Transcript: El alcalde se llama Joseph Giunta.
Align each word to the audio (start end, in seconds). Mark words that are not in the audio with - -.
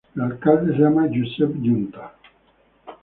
El 0.15 0.21
alcalde 0.23 0.73
se 0.73 0.79
llama 0.81 1.03
Joseph 1.03 1.53
Giunta. 1.61 2.11